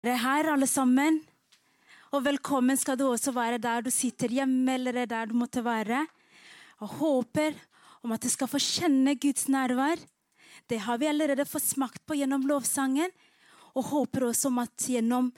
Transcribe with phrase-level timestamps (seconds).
[0.00, 1.18] Dere er her, alle sammen.
[2.16, 6.06] Og velkommen skal du også være der du sitter hjemme eller der du måtte være.
[6.80, 7.58] Og håper
[8.00, 10.00] om at du skal få kjenne Guds nærvær.
[10.72, 13.12] Det har vi allerede fått smakt på gjennom lovsangen.
[13.76, 15.28] Og håper også om at gjennom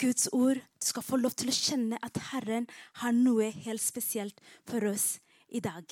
[0.00, 2.70] Guds ord du skal få lov til å kjenne at Herren
[3.04, 5.18] har noe helt spesielt for oss
[5.52, 5.84] i dag.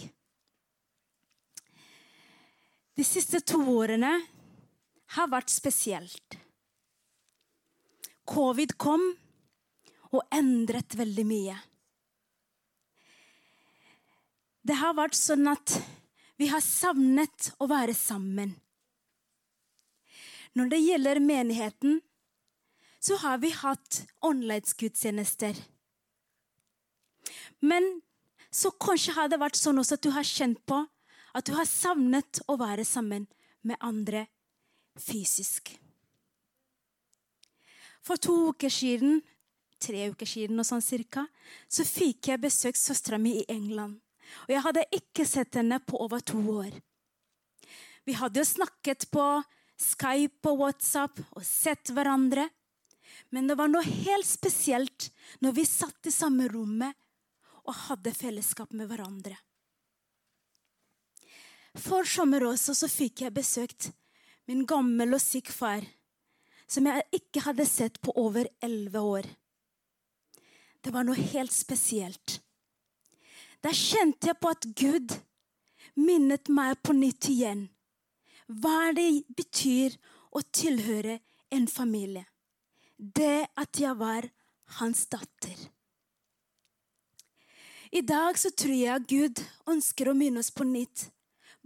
[2.97, 4.17] De siste to årene
[5.13, 6.41] har vært spesielt.
[8.29, 9.05] Covid kom
[10.13, 11.57] og endret veldig mye.
[14.69, 15.79] Det har vært sånn at
[16.39, 18.53] vi har savnet å være sammen.
[20.59, 22.01] Når det gjelder menigheten,
[23.01, 25.57] så har vi hatt åndelighetsgudstjenester.
[27.61, 28.01] Men
[28.51, 30.83] så kanskje har det vært sånn også at du har kjent på
[31.37, 33.29] at du har savnet å være sammen
[33.63, 34.27] med andre
[34.99, 35.77] fysisk.
[38.05, 39.21] For to uker siden,
[39.83, 41.27] tre uker siden og sånn cirka,
[41.69, 43.99] så fikk jeg besøkt søstera mi i England.
[44.47, 46.73] Og jeg hadde ikke sett henne på over to år.
[48.05, 49.25] Vi hadde jo snakket på
[49.79, 52.49] Skype og WhatsApp og sett hverandre.
[53.31, 55.11] Men det var noe helt spesielt
[55.45, 56.97] når vi satt i samme rommet
[57.69, 59.37] og hadde fellesskap med hverandre.
[61.79, 63.91] For sommer også så fikk jeg besøkt
[64.49, 65.85] min gammel og syk far
[66.69, 69.29] som jeg ikke hadde sett på over elleve år.
[70.85, 72.39] Det var noe helt spesielt.
[73.65, 75.17] Der kjente jeg på at Gud
[75.99, 77.67] minnet meg på nytt igjen
[78.49, 79.97] hva det betyr
[80.33, 81.19] å tilhøre
[81.53, 82.25] en familie.
[82.97, 84.29] Det at jeg var
[84.79, 85.59] hans datter.
[87.93, 91.09] I dag så tror jeg Gud ønsker å minne oss på nytt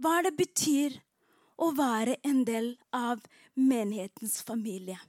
[0.01, 0.95] hva det betyr
[1.61, 3.21] å være en del av
[3.55, 4.99] menighetens familie.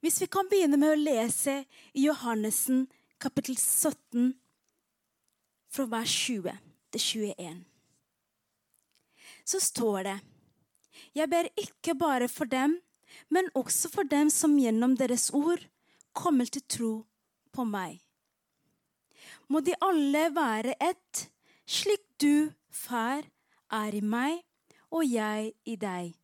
[0.00, 1.62] Hvis vi kan begynne med å lese
[1.96, 2.84] i Johannesen
[3.22, 4.34] kapittel 17,
[5.72, 6.52] fra vers 20
[6.94, 7.62] til 21,
[9.46, 10.16] så står det
[11.16, 12.78] Jeg ber ikke bare for dem,
[13.28, 15.62] men også for dem som gjennom deres ord
[16.16, 16.92] kommer til tro
[17.52, 18.00] på meg.
[19.48, 21.26] Må de alle være ett,
[21.66, 23.24] slik du, Far,
[23.72, 24.42] er i meg
[24.94, 26.14] og jeg i deg.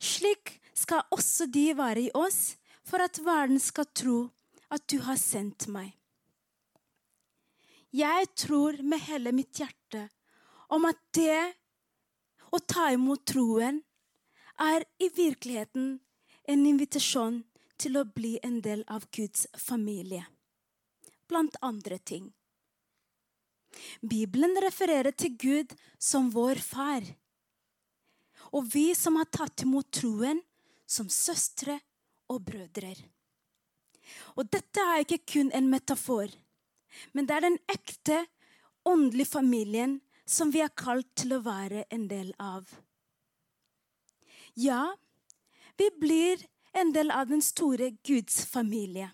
[0.00, 2.56] Slik skal også de være i oss,
[2.86, 4.18] for at verden skal tro
[4.70, 5.90] at du har sendt meg.
[7.96, 10.06] Jeg tror med hele mitt hjerte
[10.74, 11.40] om at det
[12.52, 13.80] å ta imot troen
[14.62, 15.96] er i virkeligheten
[16.46, 17.42] en invitasjon
[17.80, 20.24] til å bli en del av Guds familie.
[21.26, 22.30] Blant andre ting.
[24.00, 27.02] Bibelen refererer til Gud som vår far.
[28.56, 30.40] Og vi som har tatt imot troen,
[30.86, 31.76] som søstre
[32.32, 32.94] og brødre.
[34.38, 36.30] Og dette er ikke kun en metafor,
[37.12, 38.22] men det er den ekte,
[38.86, 42.68] åndelige familien som vi er kalt til å være en del av.
[44.54, 44.94] Ja,
[45.76, 46.46] vi blir
[46.76, 49.10] en del av den store Guds familie.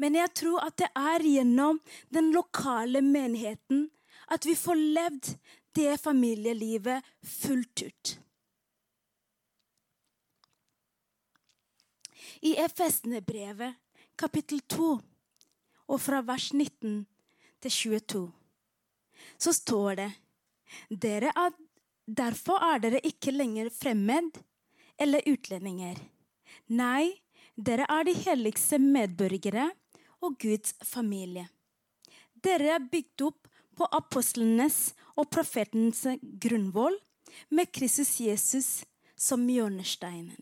[0.00, 1.78] Men jeg tror at det er gjennom
[2.10, 3.86] den lokale menigheten
[4.34, 5.30] at vi får levd
[5.78, 8.18] det familielivet fullt ut.
[12.40, 13.74] I Efesene-brevet,
[14.18, 14.90] kapittel 2,
[15.88, 17.06] og fra vers 19
[17.62, 18.22] til 22,
[19.38, 20.10] så står det
[20.90, 21.54] dere er,
[22.08, 24.38] Derfor er dere ikke lenger fremmed
[24.98, 25.98] eller utlendinger.
[26.72, 27.20] Nei,
[27.54, 29.66] dere er de helligste medborgere
[30.24, 31.44] og Guds familie.
[32.32, 33.47] Dere er bygd opp
[33.78, 36.04] på apostlenes og profetenes
[36.42, 36.96] grunnvoll,
[37.54, 38.68] med Kristus Jesus
[39.18, 40.38] som hjørnesteinen.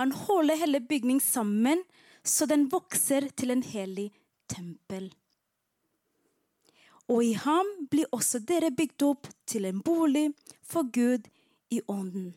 [0.00, 1.84] Han holder hele bygningen sammen,
[2.24, 4.08] så den vokser til en hellig
[4.50, 5.12] tempel.
[7.12, 10.30] Og i ham blir også dere bygd opp til en bolig
[10.64, 11.28] for Gud
[11.70, 12.32] i ånden.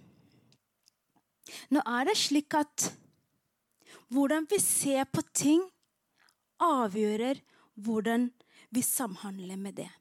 [1.71, 2.89] Nå er det slik at
[4.11, 5.63] hvordan vi ser på ting,
[6.59, 7.39] avgjører
[7.79, 8.29] hvordan
[8.69, 9.91] vi samhandler med det.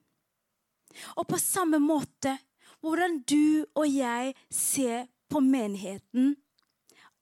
[1.16, 2.36] Og på samme måte
[2.84, 6.36] hvordan du og jeg ser på menigheten,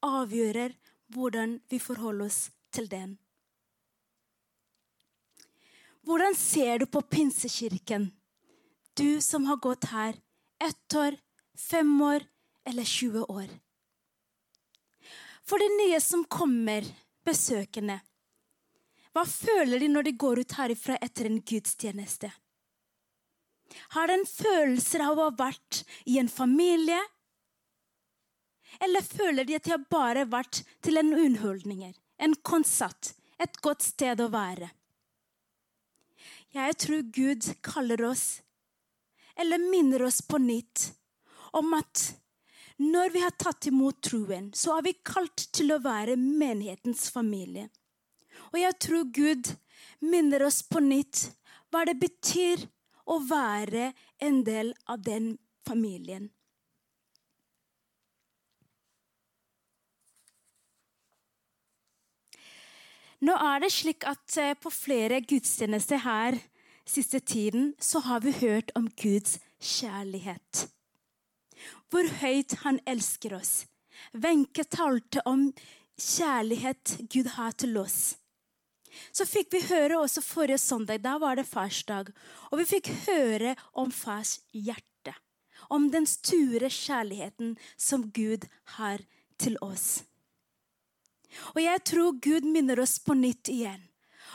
[0.05, 0.75] avgjører
[1.15, 2.41] hvordan vi forholder oss
[2.75, 3.17] til den.
[6.05, 8.11] Hvordan ser du på Pinsekirken,
[8.95, 10.19] du som har gått her
[10.61, 11.17] ett år,
[11.57, 12.27] fem år
[12.69, 13.49] eller 20 år?
[15.45, 16.85] For de nye som kommer,
[17.25, 18.01] besøkende,
[19.15, 22.33] hva føler de når de går ut herifra etter en gudstjeneste?
[23.95, 26.99] Har de en følelse av å ha vært i en familie?
[28.83, 33.87] Eller føler de at de har bare vært til en underholdninger, en konsert, et godt
[33.87, 34.73] sted å være?
[36.55, 38.43] Jeg tror Gud kaller oss,
[39.39, 40.91] eller minner oss på nytt,
[41.55, 42.03] om at
[42.83, 47.69] når vi har tatt imot troen, så er vi kalt til å være menighetens familie.
[48.55, 49.51] Og jeg tror Gud
[49.99, 51.27] minner oss på nytt
[51.75, 52.63] hva det betyr
[53.11, 53.91] å være
[54.23, 55.33] en del av den
[55.67, 56.31] familien.
[63.25, 66.39] Nå er det slik at eh, på flere gudstjenester her
[66.87, 70.67] siste tiden så har vi hørt om Guds kjærlighet.
[71.91, 73.65] Hvor høyt han elsker oss.
[74.13, 75.49] Wenche talte om
[75.97, 78.19] kjærlighet Gud har til oss.
[79.13, 82.11] Så fikk vi høre også forrige søndag, da var det farsdag,
[82.51, 85.15] og vi fikk høre om fars hjerte.
[85.73, 88.45] Om den store kjærligheten som Gud
[88.77, 89.01] har
[89.41, 90.05] til oss.
[91.55, 93.83] Og jeg tror Gud minner oss på nytt igjen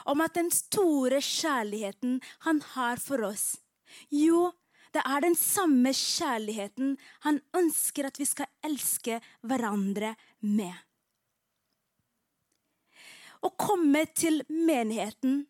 [0.08, 3.58] om at den store kjærligheten han har for oss,
[4.14, 4.52] jo,
[4.96, 6.96] det er den samme kjærligheten
[7.26, 10.74] han ønsker at vi skal elske hverandre med.
[13.40, 15.46] Å komme til menigheten,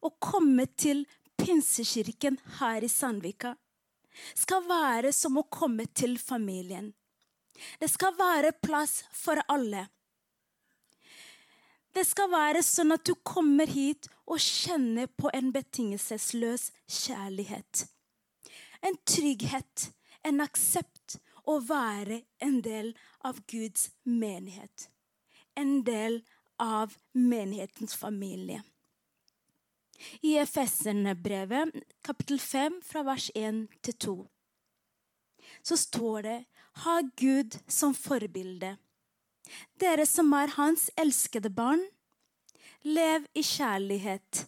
[0.00, 1.04] å komme til
[1.36, 3.56] Pinsekirken her i Sandvika,
[4.34, 6.94] skal være som å komme til familien.
[7.80, 9.86] Det skal være plass for alle.
[11.96, 17.86] Det skal være sånn at du kommer hit og kjenner på en betingelsesløs kjærlighet.
[18.84, 19.90] En trygghet,
[20.26, 21.16] en aksept
[21.48, 22.92] å være en del
[23.24, 24.90] av Guds menighet.
[25.56, 26.20] En del
[26.62, 28.62] av menighetens familie.
[30.22, 31.72] I Efeserne-brevet,
[32.04, 34.16] kapittel 5, fra vers 1 til 2,
[35.62, 36.40] så står det
[36.84, 38.76] Ha Gud som forbilde
[39.80, 41.82] dere som er hans elskede barn,
[42.86, 44.46] lev i kjærlighet,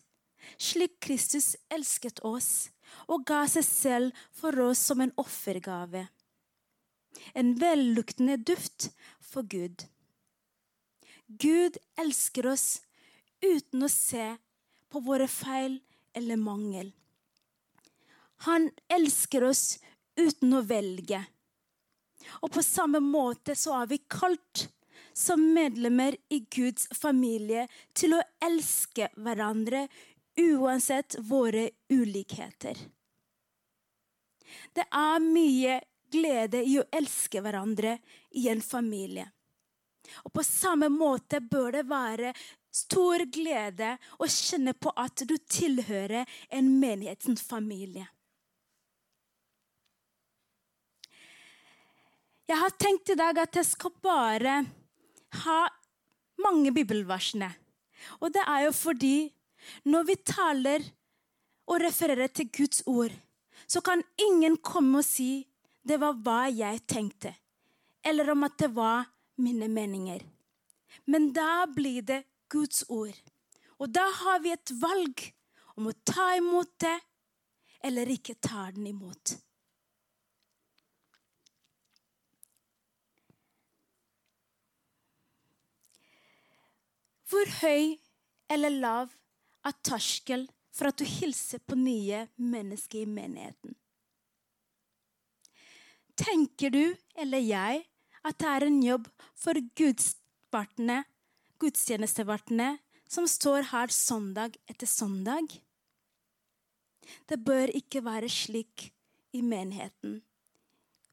[0.58, 2.70] slik Kristus elsket oss
[3.10, 6.06] og ga seg selv for oss som en offergave.
[7.34, 8.90] En velluktende duft
[9.20, 9.84] for Gud.
[11.28, 12.80] Gud elsker oss
[13.44, 14.30] uten å se
[14.88, 15.78] på våre feil
[16.16, 16.92] eller mangel.
[18.48, 19.78] Han elsker oss
[20.16, 21.20] uten å velge.
[22.40, 24.68] Og på samme måte så er vi kalt
[25.12, 29.86] som medlemmer i Guds familie til å elske hverandre
[30.38, 32.78] uansett våre ulikheter.
[34.72, 37.98] Det er mye glede i å elske hverandre
[38.38, 39.26] i en familie.
[40.24, 42.32] Og på samme måte bør det være
[42.74, 48.06] stor glede å kjenne på at du tilhører en menighetens familie.
[52.48, 54.62] Jeg har tenkt i dag at jeg skal bare
[55.44, 55.58] ha
[56.40, 57.50] mange bibelversene.
[58.22, 59.16] Og det er jo fordi
[59.90, 60.86] når vi taler
[61.68, 63.12] og refererer til Guds ord,
[63.68, 65.44] så kan ingen komme og si
[65.84, 67.34] 'det var hva jeg tenkte',
[68.04, 69.04] eller om at det var
[69.38, 70.22] mine meninger.
[71.04, 73.16] Men da blir det Guds ord.
[73.78, 75.28] Og da har vi et valg
[75.78, 76.96] om å ta imot det
[77.86, 79.36] eller ikke ta den imot.
[87.28, 87.98] Hvor høy
[88.48, 89.12] eller lav
[89.68, 93.76] er terskel for at du hilser på nye mennesker i menigheten?
[96.18, 96.82] Tenker du
[97.14, 97.84] eller jeg
[98.28, 99.08] at det er en jobb
[99.38, 105.62] for gudstjenestevertene som står her søndag etter søndag?
[107.28, 108.92] Det bør ikke være slik
[109.32, 110.22] i menigheten.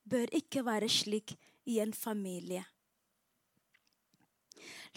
[0.03, 2.65] Bør ikke være slik i en familie.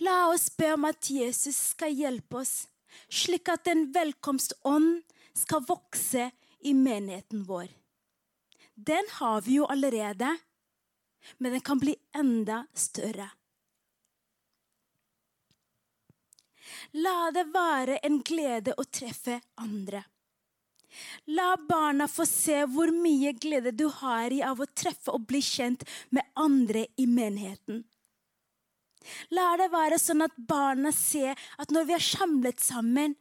[0.05, 2.69] La oss be om at Jesus skal hjelpe oss,
[3.11, 5.03] slik at en velkomstånd
[5.35, 6.31] skal vokse
[6.67, 7.69] i menigheten vår.
[8.75, 10.37] Den har vi jo allerede,
[11.39, 13.29] men den kan bli enda større.
[16.97, 20.05] La det være en glede å treffe andre.
[21.27, 25.43] La barna få se hvor mye glede du har i av å treffe og bli
[25.45, 27.83] kjent med andre i menigheten.
[29.37, 33.17] La det være sånn at barna ser at når vi er samlet sammen,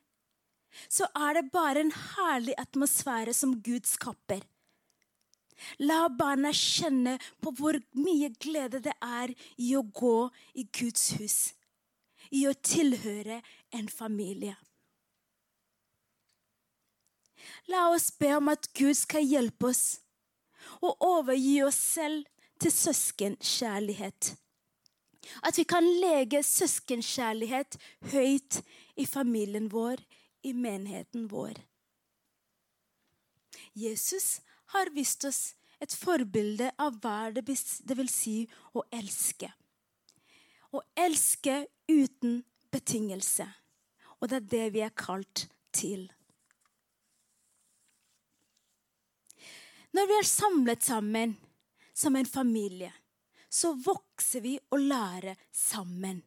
[0.92, 4.42] så er det bare en herlig atmosfære som Gud skaper.
[5.82, 11.38] La barna kjenne på hvor mye glede det er i å gå i Guds hus,
[12.32, 13.42] i å tilhøre
[13.74, 14.56] en familie.
[17.72, 19.86] La oss be om at Gud skal hjelpe oss
[20.82, 22.28] og overgi oss selv
[22.60, 24.34] til søskenkjærlighet
[25.44, 27.78] At vi kan lege søskenkjærlighet
[28.14, 28.62] høyt
[28.96, 30.00] i familien vår,
[30.44, 31.60] i menigheten vår.
[33.76, 34.40] Jesus
[34.74, 35.42] har vist oss
[35.80, 38.42] et forbilde av hva det vil si
[38.74, 39.50] å elske.
[40.74, 42.42] Å elske uten
[42.74, 43.48] betingelse.
[44.20, 46.08] Og det er det vi er kalt til.
[49.96, 51.38] Når vi er samlet sammen
[51.96, 52.92] som en familie,
[53.50, 56.20] så vokser vi og lærer sammen.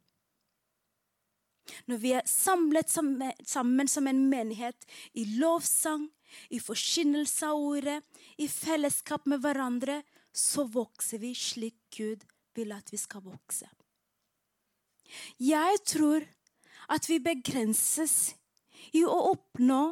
[1.86, 6.08] Når vi er samlet sammen som en menighet i lovsang,
[6.50, 8.00] i forkynnelse av ordet,
[8.38, 10.00] i fellesskap med hverandre,
[10.32, 13.68] så vokser vi slik Gud vil at vi skal vokse.
[15.42, 16.26] Jeg tror
[16.90, 18.34] at vi begrenses
[18.94, 19.82] i å oppnå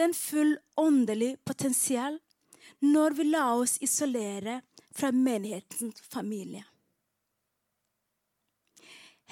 [0.00, 2.18] den full åndelig potensial
[2.84, 4.60] når vi lar oss isolere
[4.96, 6.64] fra menighetens familie.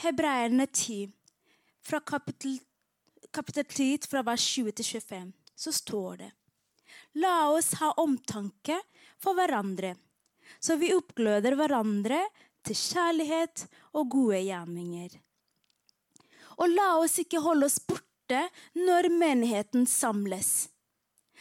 [0.05, 1.13] Hebreerne 10,
[1.85, 2.59] fra kapittel,
[3.33, 6.33] kapittel 10, fra vers 20 til 25, så står det
[7.23, 8.81] La oss ha omtanke
[9.23, 9.95] for hverandre,
[10.61, 12.21] så vi oppgløder hverandre
[12.67, 15.15] til kjærlighet og gode gjerninger.
[16.59, 18.41] Og la oss ikke holde oss borte
[18.79, 20.71] når menigheten samles,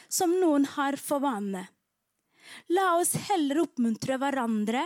[0.09, 1.65] som noen har for vane.
[2.69, 4.85] La oss heller oppmuntre hverandre,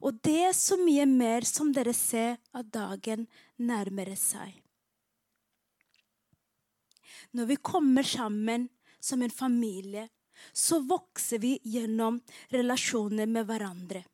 [0.00, 3.26] og det så mye mer som dere ser at dagen
[3.60, 4.63] nærmer seg.
[7.34, 8.68] Når vi kommer sammen
[9.00, 10.08] som en familie,
[10.52, 12.20] så vokser vi gjennom
[12.54, 14.04] relasjoner med hverandre.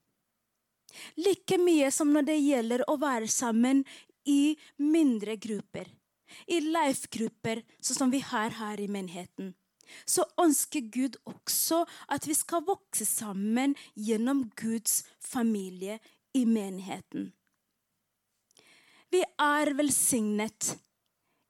[1.21, 3.85] Like mye som når det gjelder å være sammen
[4.29, 5.89] i mindre grupper.
[6.47, 9.55] I life-grupper, sånn som vi har her i menigheten.
[10.07, 11.83] Så ønsker Gud også
[12.15, 15.99] at vi skal vokse sammen gjennom Guds familie
[16.33, 17.33] i menigheten.
[19.11, 20.77] Vi er velsignet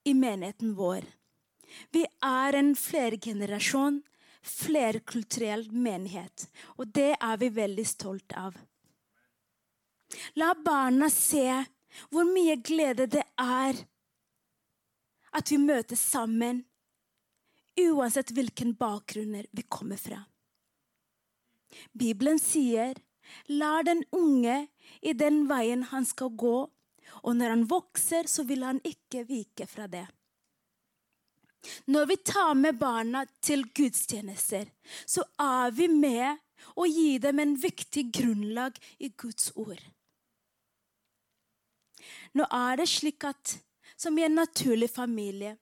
[0.08, 1.04] i menigheten vår.
[1.92, 4.00] Vi er en flergenerasjon,
[4.42, 6.46] flerkulturell menighet,
[6.78, 8.56] og det er vi veldig stolt av.
[10.34, 11.46] La barna se
[12.10, 13.78] hvor mye glede det er
[15.36, 16.64] at vi møtes sammen,
[17.78, 20.24] uansett hvilken bakgrunner vi kommer fra.
[21.92, 22.98] Bibelen sier,
[23.46, 24.68] 'Lær den unge
[25.02, 26.70] i den veien han skal gå',
[27.22, 30.06] og når han vokser, så vil han ikke vike fra det.
[31.92, 34.68] Når vi tar med barna til gudstjenester,
[35.06, 36.38] så er vi med
[36.76, 39.80] og gir dem en viktig grunnlag i Guds ord.
[42.36, 43.56] Nå er det slik at
[44.00, 45.56] som i en naturlig familie,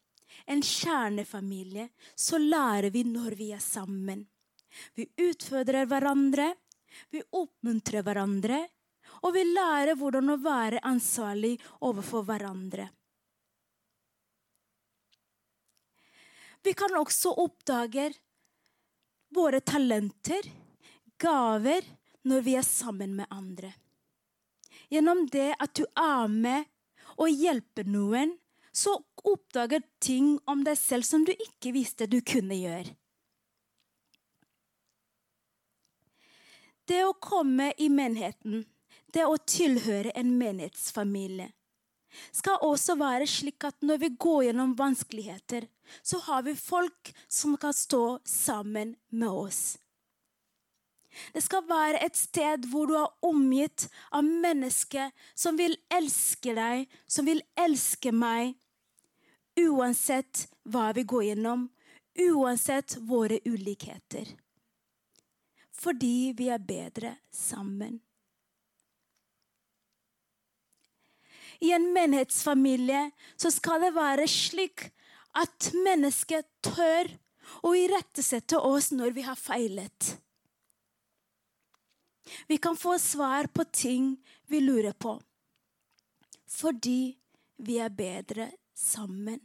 [0.47, 4.23] en kjernefamilie, så lærer vi når vi er sammen.
[4.95, 6.53] Vi utfordrer hverandre,
[7.11, 8.61] vi oppmuntrer hverandre,
[9.25, 11.57] og vi lærer hvordan å være ansvarlig
[11.89, 12.87] overfor hverandre.
[16.63, 18.11] Vi kan også oppdage
[19.35, 20.43] våre talenter,
[21.19, 21.85] gaver,
[22.29, 23.73] når vi er sammen med andre.
[24.89, 26.69] Gjennom det at du er med
[27.19, 28.37] og hjelper noen,
[28.73, 28.95] så
[29.27, 32.95] oppdager ting om deg selv som du ikke visste du kunne gjøre.
[36.89, 38.63] Det å komme i menigheten,
[39.13, 41.51] det å tilhøre en menighetsfamilie,
[42.33, 45.67] skal også være slik at når vi går gjennom vanskeligheter,
[46.03, 49.79] så har vi folk som kan stå sammen med oss.
[51.33, 56.87] Det skal være et sted hvor du er omgitt av mennesker som vil elske deg,
[57.07, 58.55] som vil elske meg,
[59.59, 61.69] uansett hva vi går gjennom,
[62.19, 64.29] uansett våre ulikheter.
[65.79, 67.99] Fordi vi er bedre sammen.
[71.59, 74.89] I en menighetsfamilie så skal det være slik
[75.37, 77.11] at mennesket tør
[77.65, 80.15] å irettesette oss når vi har feilet.
[82.47, 84.17] Vi kan få svar på ting
[84.47, 85.17] vi lurer på.
[86.49, 87.19] Fordi
[87.57, 89.41] vi er bedre sammen.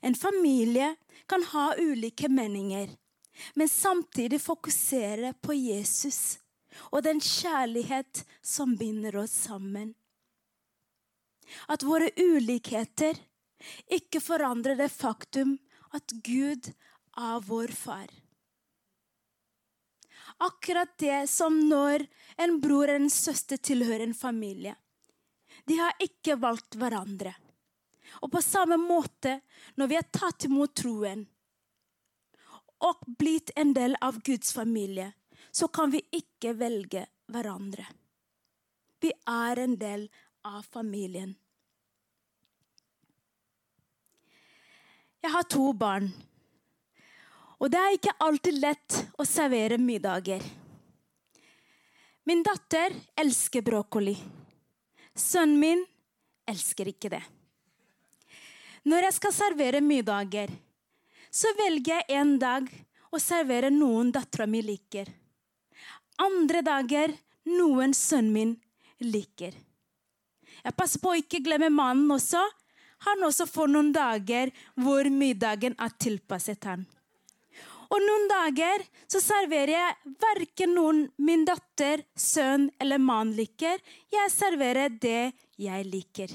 [0.00, 0.94] En familie
[1.28, 2.88] kan ha ulike meninger,
[3.54, 6.38] men samtidig fokusere på Jesus
[6.90, 9.94] og den kjærlighet som binder oss sammen.
[11.68, 13.18] At våre ulikheter
[13.92, 15.56] ikke forandrer det faktum
[15.96, 16.70] at Gud
[17.16, 18.08] er vår far.
[20.38, 22.04] Akkurat det som når
[22.36, 24.74] en bror eller en søster tilhører en familie.
[25.64, 27.32] De har ikke valgt hverandre.
[28.20, 29.40] Og på samme måte,
[29.74, 31.24] når vi har tatt imot troen
[32.86, 35.08] og blitt en del av Guds familie,
[35.50, 37.86] så kan vi ikke velge hverandre.
[39.00, 40.08] vi er en del
[40.46, 41.34] av familien.
[45.22, 46.06] Jeg har to barn.
[47.58, 50.44] Og det er ikke alltid lett å servere middager.
[52.26, 54.14] Min datter elsker brokkoli.
[55.16, 55.84] Sønnen min
[56.46, 57.22] elsker ikke det.
[58.86, 60.52] Når jeg skal servere middager,
[61.30, 62.68] så velger jeg en dag
[63.10, 65.08] å servere noen dattera mi liker.
[66.22, 67.16] Andre dager
[67.50, 68.52] noen sønnen min
[69.02, 69.65] liker.
[70.66, 72.42] Jeg passer på å ikke glemme mannen også.
[73.06, 74.50] Han også får noen dager
[74.82, 76.82] hvor middagen er tilpasset han.
[77.86, 83.78] Og noen dager så serverer jeg verken noen min datter, sønn eller mann liker.
[84.10, 85.30] Jeg serverer det
[85.62, 86.34] jeg liker.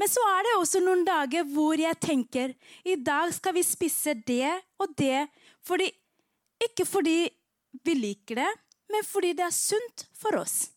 [0.00, 2.54] Men så er det også noen dager hvor jeg tenker
[2.88, 4.48] i dag skal vi spise det
[4.80, 5.26] og det.
[5.60, 5.90] Fordi,
[6.70, 7.18] ikke fordi
[7.84, 8.52] vi liker det,
[8.88, 10.71] men fordi det er sunt for oss.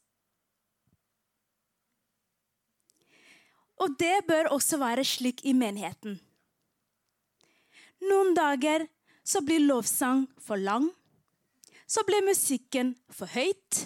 [3.83, 6.19] Og det bør også være slik i menigheten.
[8.05, 8.85] Noen dager
[9.25, 10.87] så blir lovsang for lang.
[11.87, 13.85] Så blir musikken for høyt.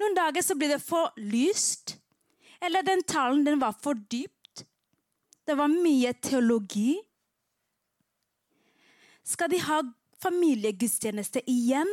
[0.00, 1.96] Noen dager så blir det for lyst.
[2.64, 4.64] Eller den talen den var for dypt.
[5.44, 6.96] Det var mye teologi.
[9.24, 9.82] Skal de ha
[10.24, 11.90] familiegudstjeneste igjen?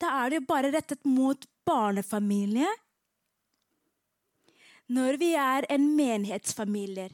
[0.00, 2.72] Da er det jo bare rettet mot barnefamilier.
[4.86, 7.08] Når vi er en menighetsfamilie,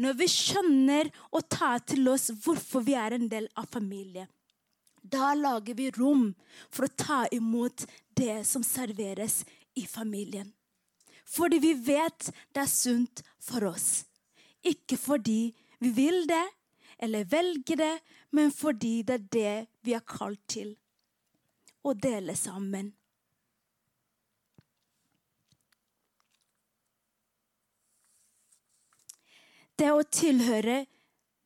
[0.00, 4.30] når vi skjønner og tar til oss hvorfor vi er en del av familien,
[5.04, 6.30] da lager vi rom
[6.72, 7.84] for å ta imot
[8.16, 9.42] det som serveres
[9.76, 10.48] i familien.
[11.28, 14.04] Fordi vi vet det er sunt for oss.
[14.64, 15.52] Ikke fordi
[15.84, 16.46] vi vil det
[17.04, 17.94] eller velger det,
[18.30, 20.72] men fordi det er det vi er kalt til
[21.84, 22.94] å dele sammen.
[29.74, 30.84] Det å tilhøre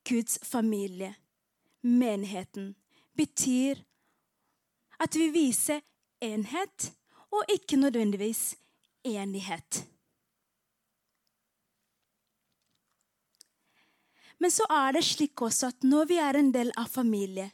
[0.08, 1.14] Guds familie,
[1.80, 2.74] menigheten,
[3.16, 3.80] betyr
[4.98, 5.80] at vi viser
[6.24, 6.90] enhet
[7.32, 8.52] og ikke nødvendigvis
[9.06, 9.82] enighet.
[14.38, 17.48] Men så er det slik også at når vi er en del av familie,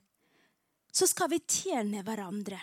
[0.92, 2.60] så skal vi tjene hverandre.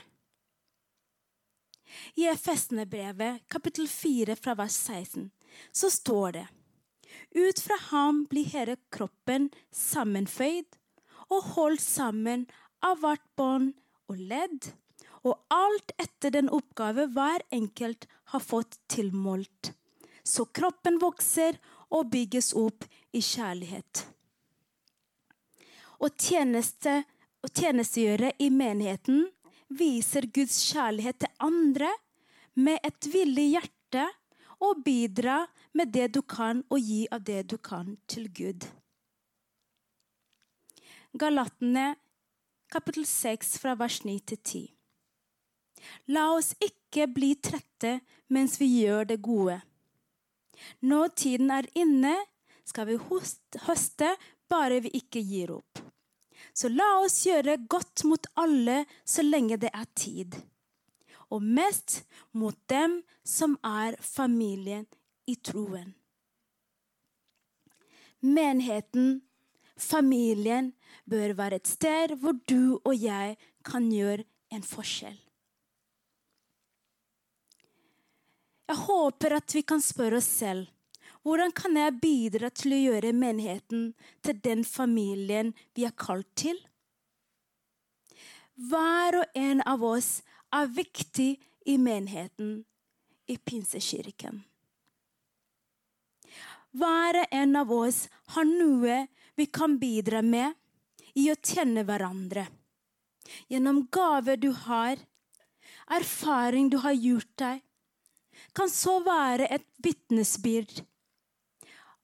[2.22, 5.26] I Efesene-brevet, kapittel 4, fra vers 16,
[5.76, 6.46] så står det
[7.32, 10.78] ut fra ham blir hele kroppen sammenføyd
[11.32, 12.46] og holdt sammen
[12.84, 13.74] av hvert bånd
[14.12, 14.72] og ledd,
[15.24, 19.72] og alt etter den oppgave hver enkelt har fått tilmålt.
[20.24, 21.58] Så kroppen vokser
[21.92, 24.06] og bygges opp i kjærlighet.
[26.02, 27.04] Å tjeneste,
[27.46, 29.28] tjenestegjøre i menigheten
[29.78, 31.92] viser Guds kjærlighet til andre
[32.58, 34.08] med et villig hjerte
[34.62, 38.68] og bidra med det du kan, og gi av det du kan, til Gud.
[41.20, 41.96] Galatene
[42.72, 44.62] kapittel 6 fra vers 9 til 10.
[46.16, 47.98] La oss ikke bli trette
[48.32, 49.58] mens vi gjør det gode.
[50.86, 52.14] Når tiden er inne,
[52.64, 53.00] skal vi
[53.66, 54.14] høste
[54.52, 55.82] bare vi ikke gir opp.
[56.54, 60.38] Så la oss gjøre godt mot alle så lenge det er tid
[61.32, 62.02] og mest
[62.36, 64.86] mot dem som er familien
[65.32, 65.94] i troen.
[68.22, 69.22] Menigheten,
[69.80, 70.74] familien,
[71.10, 75.18] bør være et sted hvor du og jeg kan gjøre en forskjell.
[78.72, 80.70] Jeg håper at vi kan spørre oss selv
[81.22, 83.92] hvordan kan jeg bidra til å gjøre menigheten
[84.26, 86.58] til den familien vi er kalt til?
[88.58, 90.10] Hver og en av oss
[90.54, 91.30] er viktig
[91.70, 92.64] i menigheten,
[93.30, 94.42] i Pinsekirken.
[96.72, 98.06] Hver en av oss
[98.36, 99.06] har noe
[99.36, 100.54] vi kan bidra med
[101.20, 102.46] i å tjene hverandre.
[103.52, 105.00] Gjennom gaver du har,
[105.92, 107.60] erfaring du har gjort deg,
[108.56, 110.82] kan så være et vitnesbyrd.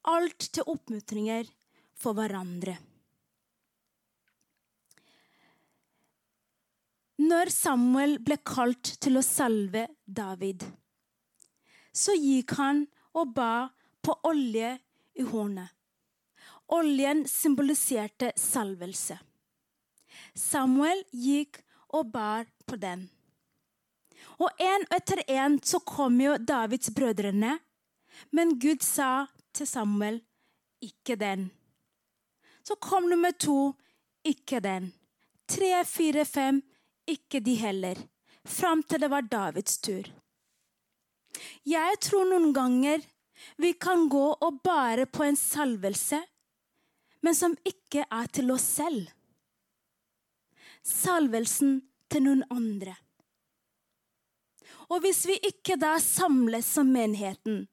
[0.08, 1.48] Alt til oppmuntringer
[1.98, 2.76] for hverandre.
[7.18, 10.62] Når Samuel ble kalt til å salve David,
[11.90, 12.84] så gikk han
[13.18, 13.66] og ba
[14.08, 14.78] på olje
[15.14, 15.68] i hornet.
[16.72, 19.18] Oljen symboliserte salvelse.
[20.32, 21.58] Samuel gikk
[21.92, 23.02] og bar på den.
[24.40, 27.58] Og en etter en så kom jo Davids brødrene,
[28.32, 30.22] men Gud sa til Samuel,
[30.80, 31.50] ikke den.
[32.64, 33.74] Så kom nummer to,
[34.24, 34.88] ikke den.
[35.48, 36.62] Tre, fire, fem,
[37.04, 38.00] ikke de heller.
[38.48, 40.08] fram til det var Davids tur.
[41.68, 43.04] Jeg tror noen ganger
[43.56, 46.20] vi kan gå og bære på en salvelse,
[47.22, 49.10] men som ikke er til oss selv.
[50.86, 52.94] Salvelsen til noen andre.
[54.88, 57.66] Og hvis vi ikke da samles som menigheten,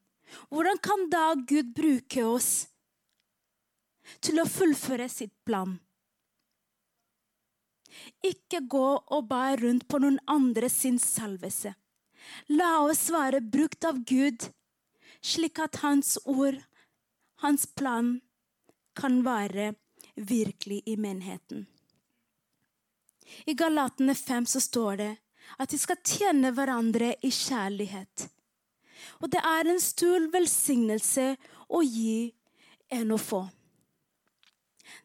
[0.50, 2.66] hvordan kan da Gud bruke oss
[4.20, 5.78] til å fullføre sitt plan?
[8.26, 11.72] Ikke gå og bære rundt på noen andre sin salvelse.
[12.52, 14.48] La oss være brukt av Gud,
[15.26, 16.58] slik at Hans ord,
[17.42, 18.20] Hans plan,
[18.96, 19.74] kan være
[20.14, 21.66] virkelig i menigheten.
[23.44, 25.12] I Galatene 5 så står det
[25.58, 28.28] at de skal tjene hverandre i kjærlighet.
[29.20, 31.34] Og det er en stor velsignelse
[31.68, 32.32] å gi
[32.92, 33.42] enn å få.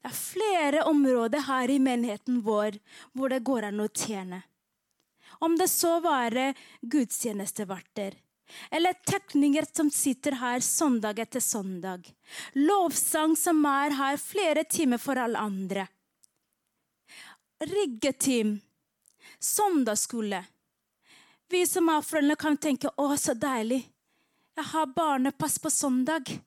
[0.01, 2.77] Det er flere områder her i menigheten vår
[3.17, 4.41] hvor det går an å tjene.
[5.41, 8.13] Om det så være gudstjenesteverter,
[8.71, 12.09] eller tekninger som sitter her søndag etter søndag.
[12.53, 15.87] Lovsang som er her flere timer for alle andre.
[17.61, 18.59] Riggeteam
[19.41, 20.45] søndagsskole.
[21.49, 23.83] Vi som er foreldre, kan tenke 'Å, så deilig.
[24.55, 26.39] Jeg har barnepass på søndag'.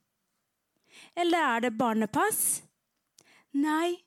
[1.16, 2.62] Eller er det barnepass?
[3.52, 4.02] Nei,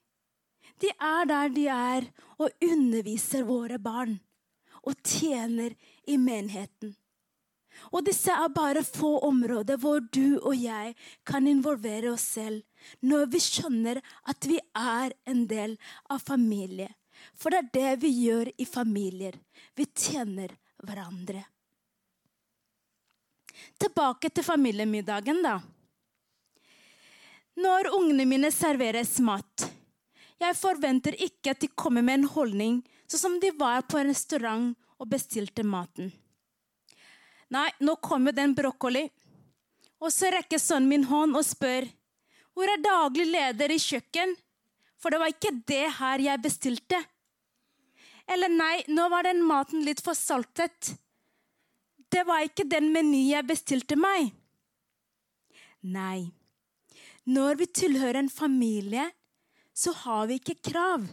[0.79, 2.07] de er der de er
[2.39, 4.19] og underviser våre barn.
[4.83, 5.75] Og tjener
[6.07, 6.95] i menigheten.
[7.91, 10.93] Og disse er bare få områder hvor du og jeg
[11.27, 12.63] kan involvere oss selv
[13.01, 15.77] når vi skjønner at vi er en del
[16.11, 16.89] av familie.
[17.33, 19.37] For det er det vi gjør i familier.
[19.75, 21.43] Vi tjener hverandre.
[23.81, 25.57] Tilbake til familiemiddagen, da.
[27.57, 29.65] Når ungene mine serveres mat
[30.37, 32.75] Jeg forventer ikke at de kommer med en holdning
[33.09, 34.67] sånn som de var på en restaurant
[35.01, 36.11] og bestilte maten.
[37.53, 39.05] Nei, nå kommer den brokkoli.
[40.03, 41.87] Og så rekker sønnen min hånd og spør
[42.57, 44.31] hvor er daglig leder i kjøkken?
[44.97, 46.97] For det var ikke det her jeg bestilte.
[48.25, 50.95] Eller nei, nå var den maten litt for saltet.
[52.09, 54.31] Det var ikke den menyen jeg bestilte meg.
[55.85, 56.31] Nei.
[57.29, 59.05] Når vi tilhører en familie,
[59.77, 61.05] så har vi ikke krav.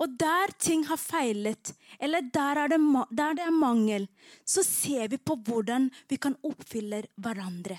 [0.00, 2.80] Og der ting har feilet, eller der, det,
[3.12, 4.08] der det er mangel,
[4.44, 7.76] så ser vi på hvordan vi kan oppfylle hverandre.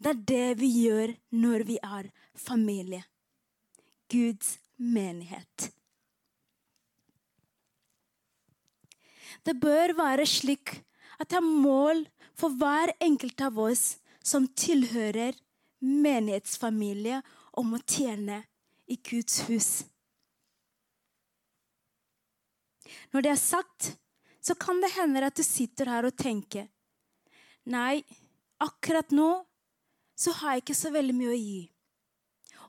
[0.00, 3.04] Det er det vi gjør når vi er familie.
[4.10, 5.70] Guds menighet.
[9.46, 10.80] Det bør være slik
[11.20, 12.02] at det er mål
[12.34, 13.84] for hver enkelt av oss
[14.24, 15.36] som tilhører
[15.80, 17.20] menighetsfamilie,
[17.56, 18.42] om å tjene
[18.90, 19.70] i Guds hus.
[23.12, 23.92] Når det er sagt,
[24.40, 26.68] så kan det hende at du sitter her og tenker
[27.70, 28.00] Nei,
[28.58, 29.28] akkurat nå
[30.18, 31.60] så har jeg ikke så veldig mye å gi.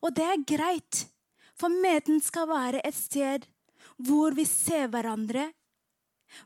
[0.01, 0.99] Og det er greit,
[1.55, 3.47] for meden skal være et sted
[4.01, 5.49] hvor vi ser hverandre,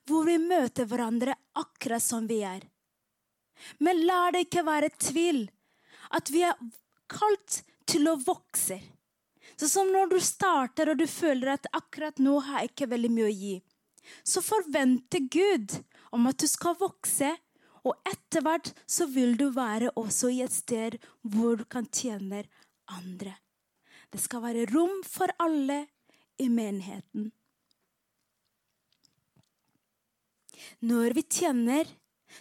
[0.07, 2.63] hvor vi møter hverandre akkurat som vi er.
[3.79, 5.45] Men la det ikke være tvil
[6.15, 6.57] at vi er
[7.11, 8.79] kalt til å vokse.
[9.55, 13.11] Så som når du starter og du føler at akkurat nå har jeg ikke veldig
[13.15, 13.55] mye å gi,
[14.23, 15.77] så forventer Gud
[16.15, 17.31] om at du skal vokse,
[17.85, 22.43] og etter hvert så vil du være også i et sted hvor du kan tjene
[22.91, 23.35] andre.
[24.09, 25.85] Det skal være rom for alle
[26.41, 27.29] i menigheten.
[30.81, 31.87] Når vi tjener,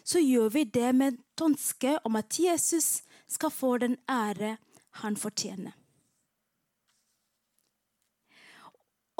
[0.03, 4.57] så gjør vi det med et ønske om at Jesus skal få den ære
[5.03, 5.75] han fortjener.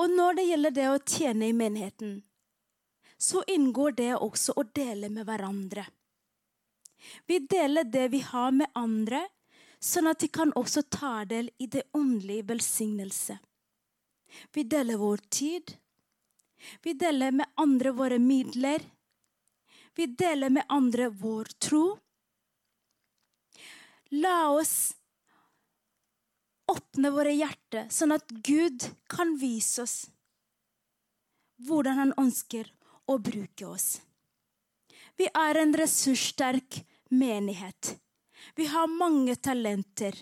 [0.01, 2.17] Og når det gjelder det å tjene i menigheten,
[3.19, 5.87] så inngår det også å dele med hverandre.
[7.27, 9.23] Vi deler det vi har med andre,
[9.79, 13.39] sånn at de kan også ta del i det åndelige velsignelse.
[14.53, 15.77] Vi deler vår tid.
[16.83, 18.83] Vi deler med andre våre midler.
[19.95, 21.85] Vi deler med andre vår tro.
[24.11, 24.95] La oss
[26.71, 29.97] åpne våre hjerter, sånn at Gud kan vise oss
[31.65, 32.71] hvordan han ønsker
[33.11, 34.01] å bruke oss.
[35.17, 36.81] Vi er en ressurssterk
[37.15, 37.95] menighet.
[38.57, 40.17] Vi har mange talenter.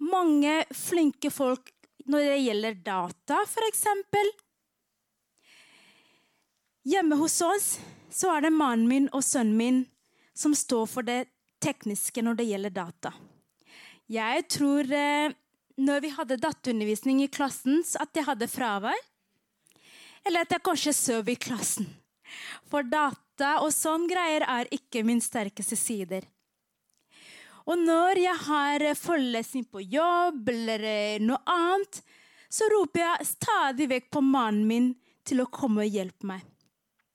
[0.00, 1.72] Mange flinke folk
[2.08, 3.84] når det gjelder data, f.eks.
[6.88, 7.74] Hjemme hos oss
[8.10, 9.82] så er det mannen min og sønnen min
[10.34, 11.26] som står for det
[11.60, 13.12] tekniske når det gjelder data.
[14.10, 15.36] Jeg tror eh,
[15.78, 19.06] når vi hadde datterundervisning i klassen, at jeg hadde fravær.
[20.26, 21.86] Eller at jeg kanskje sov i klassen.
[22.70, 26.26] For data og sånn greier er ikke min sterkeste sider.
[27.70, 32.00] Og når jeg har forelesning på jobb eller noe annet,
[32.50, 34.90] så roper jeg stadig vekk på mannen min
[35.26, 36.42] til å komme og hjelpe meg.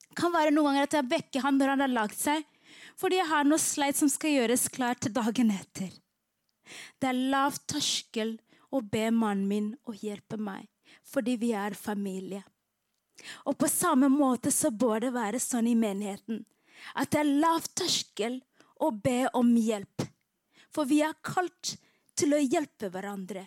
[0.08, 2.47] Det kan være noen ganger at jeg vekker han når han har lagt seg,
[2.95, 5.91] fordi jeg har noe sleit som skal gjøres klart dagen etter.
[6.99, 8.36] Det er lav terskel
[8.73, 10.67] å be mannen min å hjelpe meg,
[11.06, 12.43] fordi vi er familie.
[13.47, 16.43] Og på samme måte så bør det være sånn i menigheten
[16.99, 18.41] at det er lav terskel
[18.84, 20.04] å be om hjelp.
[20.73, 21.78] For vi er kalt
[22.19, 23.45] til å hjelpe hverandre,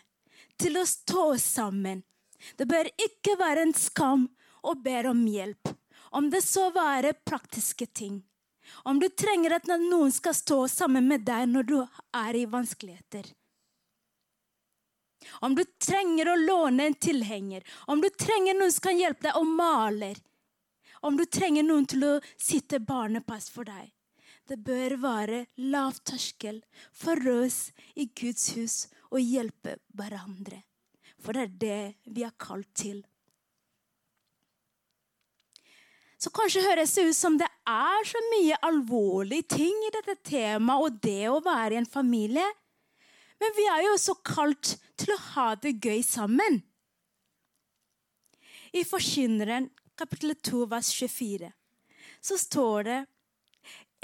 [0.57, 2.01] til å stå sammen.
[2.57, 4.25] Det bør ikke være en skam
[4.65, 5.75] å be om hjelp,
[6.17, 8.23] om det så være praktiske ting.
[8.89, 13.27] Om du trenger at noen skal stå sammen med deg når du er i vanskeligheter.
[15.43, 19.37] Om du trenger å låne en tilhenger, om du trenger noen som kan hjelpe deg
[19.37, 20.15] å male,
[21.01, 23.93] om du trenger noen til å sitte barnepass for deg.
[24.49, 26.63] Det bør være lav terskel
[26.97, 28.77] for oss i Guds hus
[29.13, 30.63] å hjelpe hverandre.
[31.21, 33.03] For det er det vi er kalt til.
[36.19, 40.87] Så kanskje høres det ut som det er så mye alvorlige ting i dette temaet
[40.87, 42.47] og det å være i en familie.
[43.39, 46.59] Men vi er jo også kalt til å ha det gøy sammen.
[48.75, 51.53] I Forkynneren kapittel 2 vers 24
[52.21, 52.99] så står det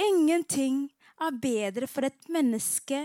[0.01, 0.87] Ingenting
[1.23, 3.05] er bedre for et menneske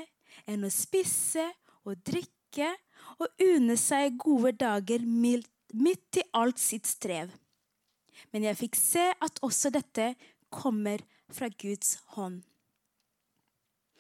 [0.50, 1.45] enn å spise
[1.86, 2.72] og drikke
[3.19, 7.30] og unne seg gode dager midt i alt sitt strev.
[8.34, 10.13] Men jeg fikk se at også dette
[10.53, 12.41] kommer fra Guds hånd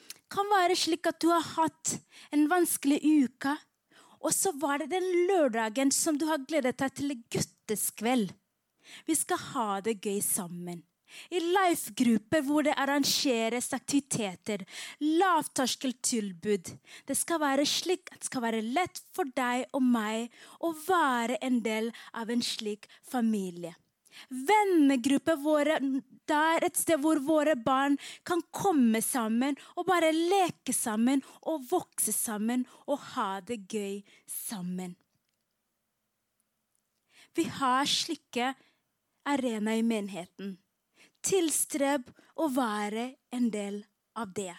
[0.09, 1.95] Det kan være slik at du har hatt
[2.35, 3.55] en vanskelig uke,
[4.19, 8.35] og så var det den lørdagen som du har gledet deg til gutteskveld.
[9.07, 10.83] Vi skal ha det gøy sammen.
[11.33, 14.61] I Life-grupper hvor det arrangeres aktiviteter,
[15.01, 16.71] lavterskeltilbud.
[17.07, 20.29] Det skal være slik at det skal være lett for deg og meg
[20.61, 23.73] å være en del av en slik familie.
[24.29, 25.79] Vennegruppe våre,
[26.29, 32.13] der et sted hvor våre barn kan komme sammen og bare leke sammen og vokse
[32.15, 34.95] sammen og ha det gøy sammen.
[37.37, 38.53] Vi har slike
[39.29, 40.57] arenaer i menigheten.
[41.23, 43.83] Tilstreb å være en del
[44.17, 44.55] av det.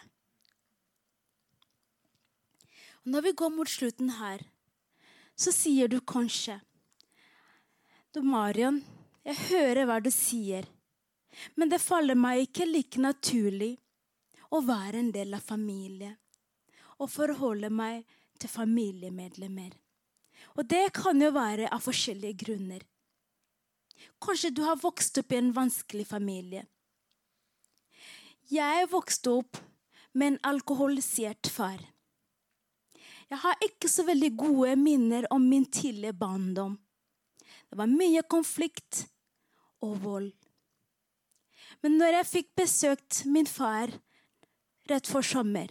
[3.10, 4.42] Når vi går mot slutten her,
[5.34, 6.60] så sier du kanskje
[8.12, 8.80] Du, Marion,
[9.26, 10.66] jeg hører hva du sier,
[11.56, 13.74] men det faller meg ikke like naturlig
[14.50, 16.16] å være en del av familie
[17.00, 18.02] og forholde meg
[18.40, 19.72] til familiemedlemmer.
[20.56, 22.82] Og det kan jo være av forskjellige grunner.
[24.20, 26.64] Kanskje du har vokst opp i en vanskelig familie.
[28.50, 29.60] Jeg vokste opp
[30.12, 31.80] med en alkoholisert far.
[33.30, 36.74] Jeg har ikke så veldig gode minner om min tidlige barndom.
[37.70, 39.04] Det var mye konflikt
[39.86, 40.30] og vold.
[41.80, 43.92] Men når jeg fikk besøkt min far
[44.90, 45.70] rett for sommer,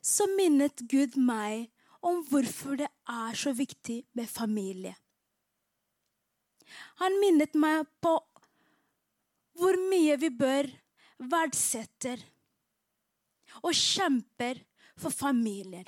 [0.00, 1.68] så minnet Gud meg
[2.04, 4.94] om hvorfor det er så viktig med familie.
[7.00, 8.16] Han minnet meg på
[9.60, 10.68] hvor mye vi bør
[11.30, 12.16] verdsette
[13.62, 14.60] og kjemper
[14.98, 15.86] for familier.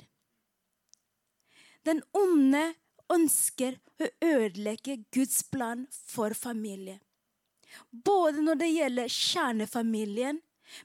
[1.83, 2.63] Den onde
[3.13, 6.99] ønsker å ødelegge Guds plan for familie.
[7.91, 10.41] Både når det gjelder kjernefamilien,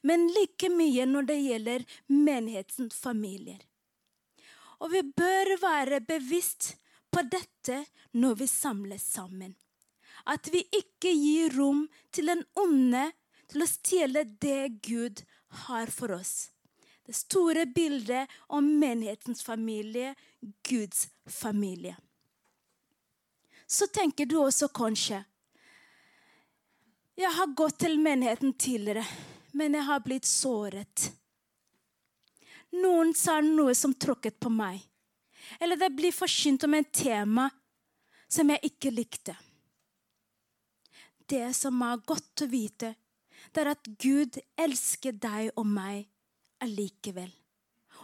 [0.06, 3.60] men like mye når det gjelder menighetens familier.
[4.82, 6.76] Og vi bør være bevisst
[7.12, 7.82] på dette
[8.18, 9.54] når vi samles sammen.
[10.26, 13.08] At vi ikke gir rom til den onde
[13.50, 15.24] til å stjele det Gud
[15.66, 16.52] har for oss.
[17.02, 20.14] Det store bildet om menighetens familie,
[20.62, 21.96] Guds familie
[23.72, 25.22] så tenker du også kanskje
[27.16, 29.04] Jeg har gått til menigheten tidligere,
[29.52, 31.10] men jeg har blitt såret.
[32.72, 34.80] Noen sa noe som tråkket på meg.
[35.60, 37.50] Eller det blir forkynt om en tema
[38.32, 39.36] som jeg ikke likte.
[41.28, 42.94] Det som er godt å vite,
[43.52, 46.08] det er at Gud elsker deg og meg
[46.64, 47.32] allikevel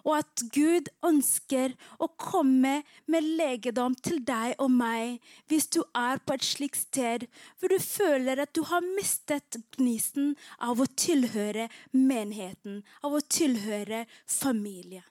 [0.08, 2.78] og at Gud ønsker å komme
[3.12, 5.18] med legedom til deg og meg
[5.50, 7.26] hvis du er på et slikt sted
[7.60, 10.32] hvor du føler at du har mistet gnisten
[10.64, 15.04] av å tilhøre menigheten, av å tilhøre familie.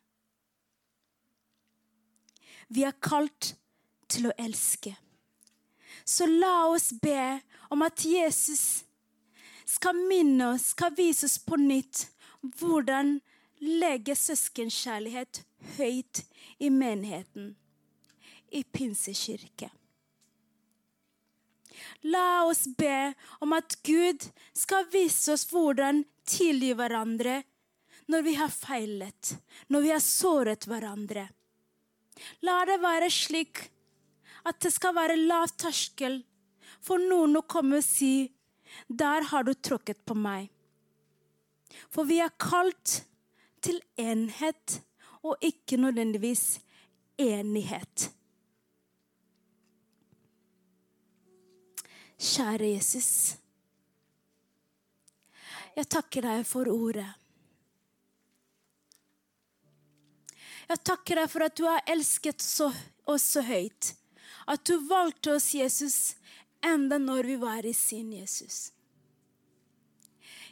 [2.74, 3.54] Vi er kalt
[4.12, 4.96] til å elske.
[6.08, 7.38] Så la oss be
[7.70, 8.84] om at Jesus
[9.68, 12.08] skal minne oss, skal vise oss på nytt
[12.60, 13.18] hvordan
[13.64, 15.42] legge søskenkjærlighet
[15.78, 16.24] høyt
[16.60, 17.56] i menigheten,
[18.52, 19.70] i Pinsekirke.
[22.10, 27.42] La oss be om at Gud skal vise oss hvordan tilgi hverandre
[28.08, 29.34] når vi har feilet,
[29.68, 31.28] når vi har såret hverandre.
[32.48, 33.68] La det være slik
[34.48, 36.22] at det skal være lav terskel
[36.84, 38.32] for noen å komme og si
[38.90, 40.50] 'Der har du tråkket på meg'.
[41.90, 43.04] For vi er kalt
[43.62, 44.80] til enhet
[45.24, 46.60] og ikke nødvendigvis
[47.18, 48.12] enighet.
[52.18, 53.38] Kjære Jesus.
[55.78, 57.10] Jeg takker deg for ordet.
[60.68, 62.42] Jeg takker deg for at du har elsket
[63.08, 63.94] oss så høyt.
[64.48, 66.16] At du valgte oss, Jesus,
[66.66, 68.72] enda når vi var i sin Jesus.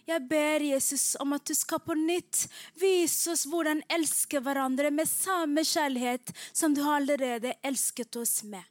[0.06, 2.46] Jeg ber Jesus om at du skal på nytt
[2.78, 8.63] vise oss hvordan elske hverandre med samme kjærlighet som du allerede elsket oss med.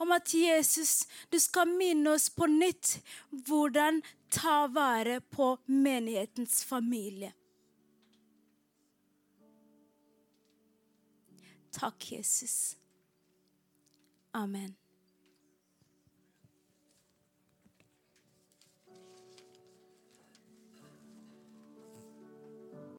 [0.00, 2.96] Om at Jesus, du skal minne oss på nytt
[3.46, 4.00] hvordan
[4.32, 7.34] ta vare på menighetens familie.
[11.74, 12.76] Takk, Jesus.
[14.32, 14.74] Amen.